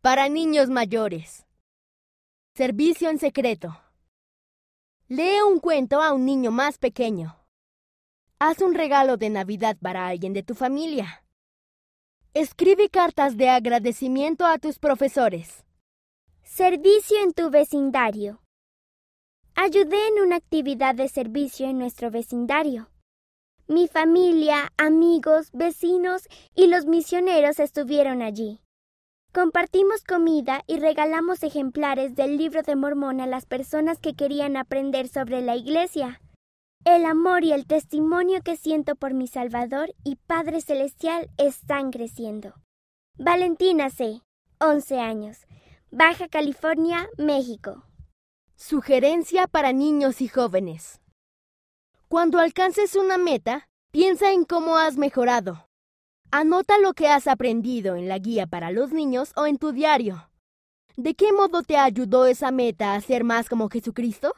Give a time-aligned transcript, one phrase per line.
[0.00, 1.46] para niños mayores.
[2.54, 3.78] Servicio en secreto.
[5.08, 7.36] Lee un cuento a un niño más pequeño.
[8.38, 11.22] Haz un regalo de Navidad para alguien de tu familia.
[12.32, 15.66] Escribe cartas de agradecimiento a tus profesores.
[16.44, 18.40] Servicio en tu vecindario.
[19.54, 22.90] Ayudé en una actividad de servicio en nuestro vecindario.
[23.66, 28.62] Mi familia, amigos, vecinos y los misioneros estuvieron allí.
[29.32, 35.06] Compartimos comida y regalamos ejemplares del libro de Mormón a las personas que querían aprender
[35.06, 36.20] sobre la Iglesia.
[36.84, 42.54] El amor y el testimonio que siento por mi Salvador y Padre Celestial están creciendo.
[43.18, 44.20] Valentina C.,
[44.58, 45.46] 11 años,
[45.92, 47.84] Baja California, México.
[48.56, 51.00] Sugerencia para niños y jóvenes.
[52.08, 55.69] Cuando alcances una meta, piensa en cómo has mejorado.
[56.32, 60.30] Anota lo que has aprendido en la guía para los niños o en tu diario.
[60.96, 64.36] ¿De qué modo te ayudó esa meta a ser más como Jesucristo?